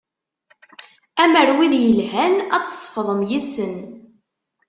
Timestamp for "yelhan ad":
1.83-2.63